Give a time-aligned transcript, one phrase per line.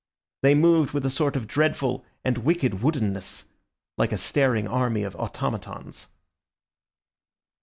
[0.41, 3.43] They moved with a sort of dreadful and wicked woodenness,
[3.99, 6.07] like a staring army of automatons.